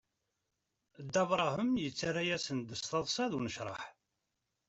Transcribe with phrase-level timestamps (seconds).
[1.05, 3.81] Dda Brahem yettara-yasen-d s taḍsa d unecraḥ.